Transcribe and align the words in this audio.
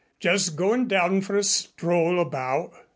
Just 0.19 0.55
going 0.55 0.87
down 0.87 1.21
for 1.21 1.37
a 1.37 1.43
stroll 1.43 2.19
about." 2.19 2.71